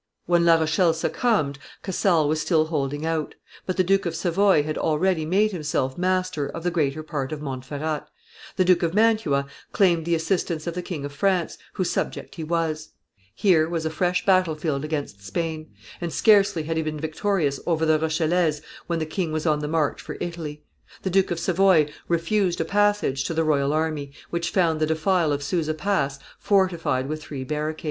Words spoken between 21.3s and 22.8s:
Savoy refused a